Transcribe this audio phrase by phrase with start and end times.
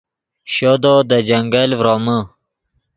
[0.53, 2.19] شودو دے جنگل ڤرومے